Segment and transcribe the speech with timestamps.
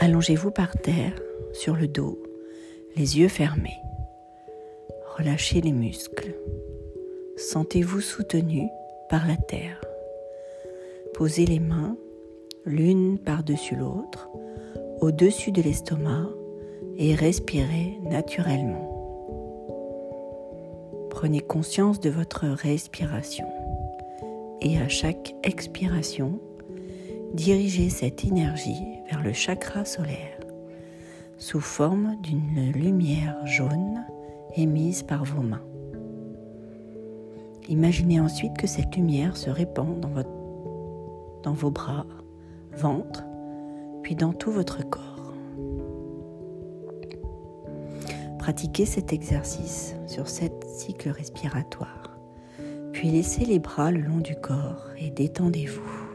[0.00, 1.20] Allongez-vous par terre,
[1.52, 2.22] sur le dos,
[2.94, 3.80] les yeux fermés.
[5.16, 6.36] Relâchez les muscles.
[7.36, 8.68] Sentez-vous soutenu
[9.08, 9.80] par la terre.
[11.14, 11.96] Posez les mains
[12.64, 14.28] l'une par-dessus l'autre,
[15.00, 16.28] au-dessus de l'estomac
[16.96, 18.94] et respirez naturellement.
[21.10, 23.46] Prenez conscience de votre respiration
[24.60, 26.38] et à chaque expiration,
[27.34, 30.38] dirigez cette énergie vers le chakra solaire
[31.36, 34.04] sous forme d'une lumière jaune
[34.56, 35.62] émise par vos mains.
[37.68, 40.10] Imaginez ensuite que cette lumière se répand dans,
[41.42, 42.06] dans vos bras,
[42.76, 43.24] ventre,
[44.02, 45.32] puis dans tout votre corps.
[48.38, 52.18] Pratiquez cet exercice sur sept cycles respiratoires,
[52.92, 56.07] puis laissez les bras le long du corps et détendez-vous.